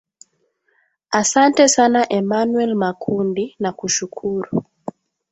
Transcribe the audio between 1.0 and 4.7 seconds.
asante sana emanuel makundi nakushukuru